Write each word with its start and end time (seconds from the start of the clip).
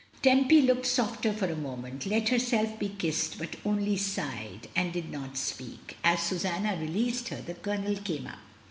Tempy 0.23 0.63
looked 0.63 0.87
softer 0.87 1.31
for 1.31 1.45
a 1.45 1.55
moment, 1.55 2.07
let 2.07 2.29
herself 2.29 2.79
be 2.79 2.89
kissed, 2.89 3.37
but 3.37 3.55
only 3.63 3.95
sighed, 3.97 4.67
and 4.75 4.91
did 4.91 5.11
not 5.11 5.37
speak. 5.37 5.95
As 6.03 6.21
Susanna 6.23 6.75
released 6.75 7.27
her, 7.27 7.39
the 7.39 7.53
Colonel 7.53 7.95
came 7.97 8.25
up. 8.25 8.39